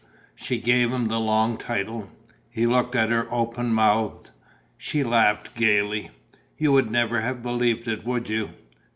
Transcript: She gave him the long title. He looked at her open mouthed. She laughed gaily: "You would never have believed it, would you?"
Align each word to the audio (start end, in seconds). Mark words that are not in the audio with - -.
She 0.33 0.59
gave 0.59 0.89
him 0.91 1.09
the 1.09 1.19
long 1.19 1.57
title. 1.57 2.09
He 2.49 2.65
looked 2.65 2.95
at 2.95 3.11
her 3.11 3.31
open 3.31 3.71
mouthed. 3.71 4.31
She 4.75 5.03
laughed 5.03 5.53
gaily: 5.53 6.09
"You 6.57 6.71
would 6.71 6.89
never 6.89 7.21
have 7.21 7.43
believed 7.43 7.87
it, 7.87 8.03
would 8.03 8.27
you?" 8.27 8.49